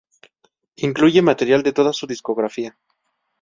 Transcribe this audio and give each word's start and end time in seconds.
Incluye 0.77 1.21
material 1.21 1.61
de 1.61 1.73
toda 1.73 1.93
su 1.93 2.07
discográfica. 2.07 2.75